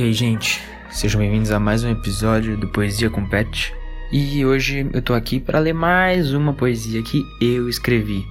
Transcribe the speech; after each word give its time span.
E 0.00 0.02
aí, 0.02 0.14
gente, 0.14 0.62
sejam 0.90 1.20
bem-vindos 1.20 1.50
a 1.50 1.60
mais 1.60 1.84
um 1.84 1.90
episódio 1.90 2.56
do 2.56 2.66
Poesia 2.66 3.10
com 3.10 3.22
Pet. 3.28 3.74
E 4.10 4.46
hoje 4.46 4.88
eu 4.94 5.02
tô 5.02 5.12
aqui 5.12 5.38
para 5.38 5.58
ler 5.58 5.74
mais 5.74 6.32
uma 6.32 6.54
poesia 6.54 7.02
que 7.02 7.22
eu 7.38 7.68
escrevi. 7.68 8.24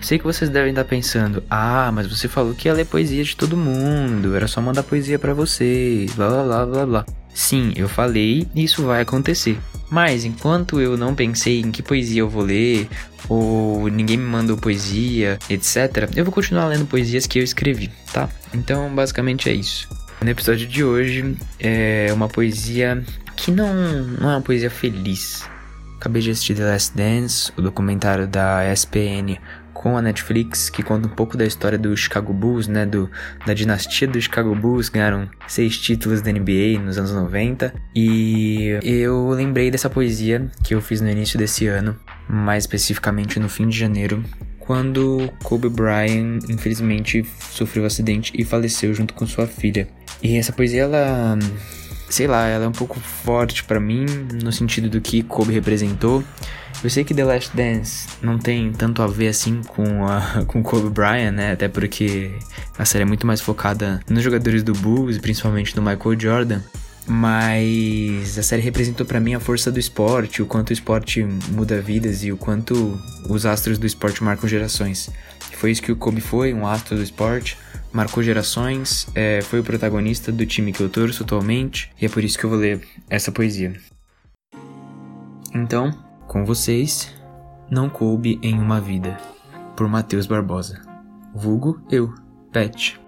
Sei 0.00 0.18
que 0.18 0.24
vocês 0.24 0.48
devem 0.48 0.70
estar 0.70 0.84
pensando: 0.84 1.42
"Ah, 1.50 1.92
mas 1.92 2.06
você 2.06 2.28
falou 2.28 2.54
que 2.54 2.66
ia 2.66 2.72
ler 2.72 2.86
poesia 2.86 3.22
de 3.22 3.36
todo 3.36 3.58
mundo, 3.58 4.34
era 4.34 4.48
só 4.48 4.62
mandar 4.62 4.84
poesia 4.84 5.18
para 5.18 5.34
vocês", 5.34 6.14
blá 6.14 6.30
blá 6.30 6.44
blá 6.44 6.64
blá 6.64 6.86
blá. 6.86 7.06
Sim, 7.34 7.74
eu 7.76 7.90
falei 7.90 8.48
e 8.54 8.64
isso 8.64 8.82
vai 8.82 9.02
acontecer. 9.02 9.58
Mas 9.90 10.24
enquanto 10.24 10.80
eu 10.80 10.96
não 10.96 11.14
pensei 11.14 11.60
em 11.60 11.70
que 11.70 11.82
poesia 11.82 12.22
eu 12.22 12.28
vou 12.30 12.42
ler, 12.42 12.88
ou 13.28 13.86
ninguém 13.88 14.16
me 14.16 14.24
mandou 14.24 14.56
poesia, 14.56 15.38
etc., 15.50 16.08
eu 16.16 16.24
vou 16.24 16.32
continuar 16.32 16.68
lendo 16.68 16.86
poesias 16.86 17.26
que 17.26 17.38
eu 17.38 17.42
escrevi, 17.42 17.90
tá? 18.14 18.30
Então, 18.54 18.88
basicamente 18.94 19.50
é 19.50 19.52
isso. 19.52 19.86
No 20.22 20.30
episódio 20.30 20.68
de 20.68 20.84
hoje 20.84 21.36
é 21.58 22.06
uma 22.12 22.28
poesia 22.28 23.02
que 23.34 23.50
não, 23.50 23.74
não 23.74 24.30
é 24.30 24.36
uma 24.36 24.40
poesia 24.40 24.70
feliz. 24.70 25.42
Acabei 25.96 26.22
de 26.22 26.30
assistir 26.30 26.54
The 26.54 26.64
Last 26.64 26.96
Dance, 26.96 27.52
o 27.56 27.62
documentário 27.62 28.28
da 28.28 28.72
ESPN 28.72 29.36
com 29.72 29.98
a 29.98 30.02
Netflix, 30.02 30.70
que 30.70 30.80
conta 30.80 31.08
um 31.08 31.10
pouco 31.10 31.36
da 31.36 31.44
história 31.44 31.76
do 31.76 31.96
Chicago 31.96 32.32
Bulls, 32.32 32.68
né, 32.68 32.86
do, 32.86 33.10
da 33.44 33.52
dinastia 33.52 34.06
do 34.06 34.20
Chicago 34.20 34.54
Bulls, 34.54 34.88
ganharam 34.88 35.28
seis 35.48 35.76
títulos 35.76 36.22
da 36.22 36.30
NBA 36.30 36.78
nos 36.80 36.98
anos 36.98 37.10
90, 37.10 37.74
e 37.92 38.78
eu 38.80 39.30
lembrei 39.30 39.72
dessa 39.72 39.90
poesia 39.90 40.48
que 40.62 40.72
eu 40.72 40.80
fiz 40.80 41.00
no 41.00 41.10
início 41.10 41.36
desse 41.36 41.66
ano, 41.66 41.96
mais 42.28 42.62
especificamente 42.62 43.40
no 43.40 43.48
fim 43.48 43.66
de 43.68 43.76
janeiro, 43.76 44.22
quando 44.60 45.28
Kobe 45.42 45.68
Bryant 45.68 46.48
infelizmente 46.48 47.26
sofreu 47.50 47.82
um 47.82 47.86
acidente 47.86 48.32
e 48.36 48.44
faleceu 48.44 48.94
junto 48.94 49.14
com 49.14 49.26
sua 49.26 49.48
filha. 49.48 49.88
E 50.22 50.36
essa 50.36 50.52
poesia 50.52 50.82
ela 50.82 51.38
sei 52.12 52.26
lá, 52.26 52.46
ela 52.46 52.66
é 52.66 52.68
um 52.68 52.72
pouco 52.72 53.00
forte 53.00 53.64
para 53.64 53.80
mim 53.80 54.04
no 54.42 54.52
sentido 54.52 54.90
do 54.90 55.00
que 55.00 55.22
Kobe 55.22 55.52
representou. 55.52 56.22
Eu 56.84 56.90
sei 56.90 57.04
que 57.04 57.14
The 57.14 57.24
Last 57.24 57.56
Dance 57.56 58.06
não 58.20 58.38
tem 58.38 58.70
tanto 58.72 59.02
a 59.02 59.06
ver 59.06 59.28
assim 59.28 59.62
com 59.62 60.04
a, 60.06 60.44
com 60.46 60.62
Kobe 60.62 60.90
Bryant, 60.90 61.32
né? 61.32 61.52
Até 61.52 61.68
porque 61.68 62.32
a 62.76 62.84
série 62.84 63.02
é 63.02 63.06
muito 63.06 63.26
mais 63.26 63.40
focada 63.40 64.00
nos 64.10 64.22
jogadores 64.22 64.62
do 64.62 64.74
Bulls, 64.74 65.16
principalmente 65.18 65.74
no 65.74 65.82
Michael 65.82 66.20
Jordan. 66.20 66.60
Mas 67.06 68.38
a 68.38 68.42
série 68.42 68.62
representou 68.62 69.06
para 69.06 69.18
mim 69.18 69.34
a 69.34 69.40
força 69.40 69.72
do 69.72 69.80
esporte, 69.80 70.42
o 70.42 70.46
quanto 70.46 70.70
o 70.70 70.72
esporte 70.72 71.26
muda 71.50 71.80
vidas 71.80 72.22
e 72.22 72.30
o 72.30 72.36
quanto 72.36 73.00
os 73.28 73.46
astros 73.46 73.78
do 73.78 73.86
esporte 73.86 74.22
marcam 74.22 74.48
gerações. 74.48 75.10
Foi 75.52 75.70
isso 75.70 75.82
que 75.82 75.92
o 75.92 75.96
Kobe 75.96 76.20
foi, 76.20 76.52
um 76.52 76.66
astro 76.66 76.96
do 76.96 77.02
esporte, 77.02 77.56
marcou 77.92 78.22
gerações, 78.22 79.06
é, 79.14 79.40
foi 79.42 79.60
o 79.60 79.64
protagonista 79.64 80.32
do 80.32 80.46
time 80.46 80.72
que 80.72 80.82
eu 80.82 80.88
torço 80.88 81.22
atualmente, 81.22 81.90
e 82.00 82.06
é 82.06 82.08
por 82.08 82.24
isso 82.24 82.38
que 82.38 82.44
eu 82.44 82.50
vou 82.50 82.58
ler 82.58 82.80
essa 83.08 83.30
poesia. 83.30 83.74
Então, 85.54 85.90
com 86.26 86.44
vocês, 86.44 87.12
Não 87.70 87.88
Coube 87.88 88.38
em 88.42 88.58
Uma 88.58 88.80
Vida, 88.80 89.18
por 89.76 89.88
Matheus 89.88 90.26
Barbosa. 90.26 90.80
Vulgo 91.34 91.80
eu, 91.90 92.14
Pet. 92.50 93.00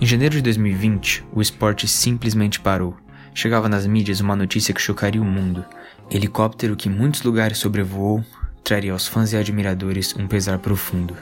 Em 0.00 0.06
janeiro 0.06 0.36
de 0.36 0.42
2020, 0.42 1.24
o 1.32 1.40
esporte 1.40 1.86
simplesmente 1.86 2.60
parou. 2.60 2.96
Chegava 3.34 3.68
nas 3.68 3.86
mídias 3.86 4.20
uma 4.20 4.36
notícia 4.36 4.72
que 4.72 4.80
chocaria 4.80 5.20
o 5.20 5.24
mundo. 5.24 5.64
Helicóptero 6.10 6.76
que 6.76 6.88
em 6.88 6.92
muitos 6.92 7.22
lugares 7.22 7.58
sobrevoou 7.58 8.24
traria 8.64 8.92
aos 8.92 9.06
fãs 9.06 9.32
e 9.32 9.36
admiradores 9.36 10.16
um 10.16 10.26
pesar 10.26 10.58
profundo. 10.58 11.14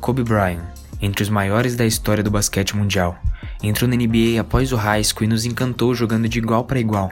Kobe 0.00 0.22
Bryant, 0.22 0.64
entre 1.00 1.22
os 1.22 1.28
maiores 1.28 1.76
da 1.76 1.86
história 1.86 2.22
do 2.22 2.30
basquete 2.30 2.76
mundial, 2.76 3.18
entrou 3.62 3.88
na 3.88 3.96
NBA 3.96 4.40
após 4.40 4.72
o 4.72 4.76
high 4.76 5.02
school 5.02 5.24
e 5.24 5.28
nos 5.28 5.44
encantou 5.44 5.94
jogando 5.94 6.28
de 6.28 6.38
igual 6.38 6.64
para 6.64 6.80
igual. 6.80 7.10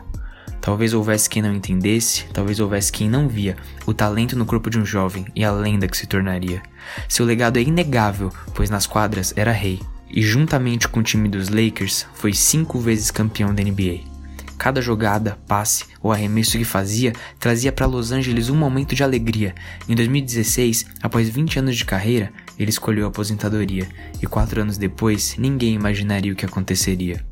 Talvez 0.61 0.95
houvesse 0.95 1.29
quem 1.29 1.43
não 1.43 1.53
entendesse, 1.53 2.25
talvez 2.33 2.59
houvesse 2.59 2.91
quem 2.91 3.09
não 3.09 3.29
via 3.29 3.57
o 3.85 3.93
talento 3.93 4.35
no 4.35 4.47
corpo 4.47 4.71
de 4.71 4.79
um 4.79 4.85
jovem 4.87 5.27
e 5.37 5.45
a 5.45 5.53
lenda 5.53 5.87
que 5.87 5.97
se 5.97 6.07
tornaria. 6.07 6.63
Seu 7.07 7.27
legado 7.27 7.59
é 7.59 7.63
inegável, 7.63 8.33
pois 8.55 8.71
nas 8.71 8.87
quadras 8.87 9.35
era 9.37 9.53
rei, 9.53 9.81
e 10.09 10.23
juntamente 10.23 10.89
com 10.89 11.01
o 11.01 11.03
time 11.03 11.29
dos 11.29 11.51
Lakers 11.51 12.07
foi 12.15 12.33
cinco 12.33 12.79
vezes 12.79 13.11
campeão 13.11 13.55
da 13.55 13.63
NBA. 13.63 14.14
Cada 14.65 14.81
jogada, 14.81 15.37
passe 15.47 15.85
ou 16.03 16.11
arremesso 16.11 16.57
que 16.57 16.65
fazia 16.65 17.13
trazia 17.39 17.71
para 17.71 17.85
Los 17.85 18.13
Angeles 18.13 18.49
um 18.49 18.57
momento 18.57 18.95
de 18.95 19.05
alegria. 19.05 19.55
Em 19.87 19.95
2016, 19.95 20.87
após 21.03 21.29
20 21.29 21.59
anos 21.59 21.77
de 21.77 21.85
carreira, 21.85 22.33
ele 22.59 22.71
escolheu 22.71 23.05
a 23.05 23.09
aposentadoria 23.09 23.87
e 24.23 24.27
quatro 24.27 24.63
anos 24.63 24.79
depois 24.79 25.37
ninguém 25.37 25.75
imaginaria 25.75 26.33
o 26.33 26.35
que 26.35 26.47
aconteceria. 26.47 27.23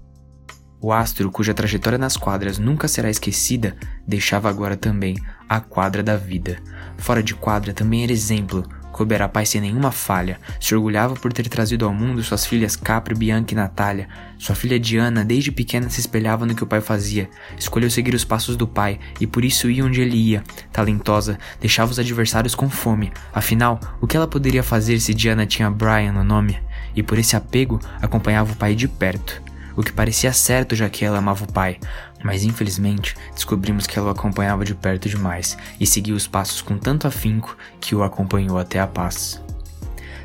O 0.79 0.93
astro, 0.93 1.31
cuja 1.31 1.55
trajetória 1.55 1.97
nas 1.97 2.19
quadras 2.19 2.59
nunca 2.59 2.87
será 2.87 3.09
esquecida, 3.09 3.79
deixava 4.07 4.51
agora 4.51 4.77
também 4.77 5.17
a 5.49 5.59
quadra 5.59 6.03
da 6.03 6.19
vida. 6.19 6.59
Fora 6.99 7.23
de 7.23 7.35
quadra 7.35 7.73
também 7.73 8.03
era 8.03 8.13
exemplo, 8.13 8.63
Kobe 8.93 9.15
era 9.15 9.29
pai 9.29 9.47
sem 9.47 9.61
nenhuma 9.61 9.91
falha, 9.91 10.39
se 10.61 10.75
orgulhava 10.75 11.15
por 11.15 11.33
ter 11.33 11.49
trazido 11.49 11.87
ao 11.87 11.93
mundo 11.93 12.23
suas 12.23 12.47
filhas 12.47 12.77
Capri, 12.77 13.15
Bianca 13.15 13.53
e 13.53 13.57
Natália. 13.57 14.09
Sua 14.39 14.55
filha 14.55 14.79
Diana, 14.79 15.25
desde 15.25 15.51
pequena, 15.51 15.89
se 15.89 16.01
espelhava 16.01 16.45
no 16.45 16.55
que 16.55 16.63
o 16.63 16.67
pai 16.67 16.81
fazia, 16.81 17.29
escolheu 17.59 17.91
seguir 17.91 18.15
os 18.15 18.25
passos 18.25 18.57
do 18.57 18.67
pai 18.67 19.01
e 19.21 19.27
por 19.27 19.45
isso 19.45 19.71
ia 19.71 19.85
onde 19.85 20.01
ele 20.01 20.17
ia. 20.17 20.45
Talentosa, 20.71 21.39
deixava 21.61 21.91
os 21.91 21.99
adversários 21.99 22.55
com 22.55 22.69
fome. 22.69 23.13
Afinal, 23.33 23.81
o 24.01 24.07
que 24.07 24.17
ela 24.17 24.29
poderia 24.29 24.63
fazer 24.63 25.01
se 25.01 25.15
Diana 25.15 25.47
tinha 25.47 25.71
Brian 25.71 26.13
no 26.13 26.23
nome? 26.23 26.61
E 26.95 27.03
por 27.03 27.19
esse 27.19 27.35
apego, 27.35 27.81
acompanhava 28.01 28.53
o 28.53 28.57
pai 28.57 28.75
de 28.75 28.87
perto 28.87 29.43
o 29.77 29.83
que 29.83 29.93
parecia 29.93 30.33
certo 30.33 30.75
já 30.75 30.89
que 30.89 31.05
ela 31.05 31.19
amava 31.19 31.45
o 31.45 31.53
pai, 31.53 31.79
mas 32.25 32.45
infelizmente 32.45 33.15
descobrimos 33.35 33.87
que 33.87 33.99
ela 33.99 34.09
o 34.09 34.11
acompanhava 34.11 34.65
de 34.65 34.75
perto 34.75 35.09
demais 35.09 35.57
e 35.79 35.87
seguiu 35.87 36.15
os 36.15 36.27
passos 36.27 36.61
com 36.61 36.79
tanto 36.79 37.07
afinco 37.07 37.57
que 37.81 37.95
o 37.95 38.03
acompanhou 38.03 38.59
até 38.59 38.81
a 38.81 38.87
paz. 38.87 39.43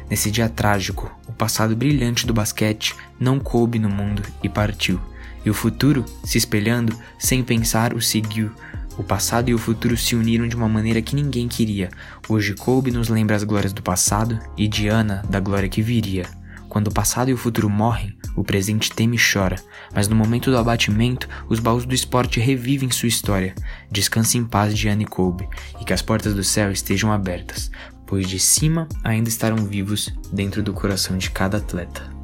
Nesse 0.10 0.32
dia 0.32 0.48
trágico, 0.48 1.12
o 1.28 1.34
passado 1.34 1.76
brilhante 1.76 2.26
do 2.26 2.34
basquete 2.34 2.96
não 3.20 3.40
coube 3.40 3.78
no 3.78 3.90
mundo 3.90 4.24
e 4.42 4.48
partiu, 4.48 5.00
e 5.46 5.50
o 5.50 5.54
futuro, 5.54 6.06
se 6.24 6.38
espelhando, 6.38 6.98
sem 7.20 7.44
pensar, 7.44 7.94
o 7.94 8.02
seguiu. 8.02 8.52
O 8.98 9.04
passado 9.04 9.50
e 9.50 9.54
o 9.54 9.58
futuro 9.58 9.96
se 9.96 10.16
uniram 10.16 10.48
de 10.48 10.56
uma 10.56 10.68
maneira 10.68 11.02
que 11.02 11.16
ninguém 11.16 11.48
queria. 11.48 11.90
Hoje 12.28 12.54
Kobe 12.56 12.90
nos 12.90 13.10
lembra 13.10 13.36
as 13.36 13.44
glórias 13.44 13.72
do 13.72 13.82
passado 13.82 14.40
e 14.58 14.68
Diana 14.68 15.24
da 15.30 15.40
glória 15.40 15.70
que 15.70 15.82
viria. 15.82 16.26
Quando 16.68 16.88
o 16.88 16.94
passado 16.94 17.30
e 17.30 17.34
o 17.34 17.38
futuro 17.38 17.70
morrem, 17.70 18.17
o 18.38 18.44
presente 18.44 18.94
teme 18.94 19.18
e 19.18 19.20
chora, 19.20 19.58
mas 19.94 20.08
no 20.08 20.16
momento 20.16 20.52
do 20.52 20.58
abatimento, 20.58 21.28
os 21.50 21.60
baús 21.60 21.86
do 21.86 21.96
esporte 21.96 22.40
revivem 22.40 22.92
sua 22.92 23.10
história. 23.10 23.56
Descanse 23.92 24.38
em 24.38 24.46
paz, 24.46 24.78
Diane 24.78 25.06
Kobe, 25.06 25.50
e 25.82 25.84
que 25.84 25.92
as 25.92 26.04
portas 26.04 26.36
do 26.36 26.44
céu 26.44 26.72
estejam 26.72 27.12
abertas, 27.12 27.72
pois 28.06 28.30
de 28.30 28.40
cima 28.40 28.88
ainda 29.04 29.28
estarão 29.28 29.58
vivos 29.58 30.14
dentro 30.32 30.62
do 30.62 30.72
coração 30.72 31.18
de 31.18 31.32
cada 31.32 31.58
atleta. 31.58 32.16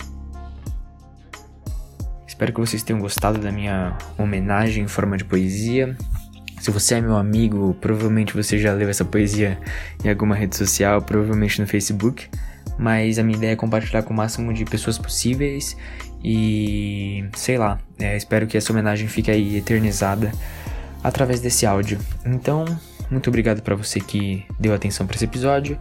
Espero 2.28 2.54
que 2.54 2.60
vocês 2.60 2.84
tenham 2.84 3.02
gostado 3.02 3.40
da 3.40 3.52
minha 3.52 3.98
homenagem 4.18 4.84
em 4.84 4.88
forma 4.88 5.18
de 5.18 5.26
poesia. 5.26 5.98
Se 6.60 6.70
você 6.70 6.96
é 6.96 7.02
meu 7.02 7.18
amigo, 7.18 7.76
provavelmente 7.82 8.34
você 8.34 8.58
já 8.60 8.72
leu 8.72 8.88
essa 8.88 9.04
poesia 9.04 9.60
em 10.04 10.10
alguma 10.10 10.36
rede 10.36 10.56
social, 10.56 11.02
provavelmente 11.02 11.60
no 11.60 11.68
Facebook 11.68 12.30
mas 12.78 13.20
a 13.20 13.24
minha 13.24 13.38
ideia 13.38 13.54
é 13.54 13.56
compartilhar 13.56 14.04
com 14.04 14.14
o 14.14 14.18
máximo 14.18 14.54
de 14.54 14.66
pessoas 14.66 14.98
possíveis 14.98 15.78
e 16.24 17.26
sei 17.36 17.58
lá, 17.58 17.80
é, 18.00 18.16
espero 18.16 18.48
que 18.48 18.58
essa 18.58 18.72
homenagem 18.72 19.08
fique 19.08 19.30
aí 19.30 19.58
eternizada 19.58 20.32
através 21.04 21.42
desse 21.42 21.66
áudio. 21.66 22.00
Então, 22.26 22.66
muito 23.10 23.30
obrigado 23.30 23.62
para 23.62 23.76
você 23.76 24.00
que 24.00 24.46
deu 24.60 24.74
atenção 24.74 25.06
para 25.06 25.16
esse 25.16 25.26
episódio 25.26 25.78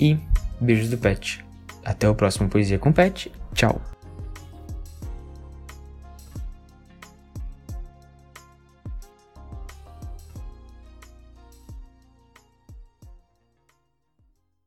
e 0.00 0.18
beijos 0.60 0.88
do 0.88 0.96
Pet. 0.96 1.44
Até 1.84 2.08
o 2.08 2.14
próximo 2.14 2.48
Poesia 2.48 2.78
com 2.78 2.92
Pet. 2.92 3.30
Tchau. 3.54 4.01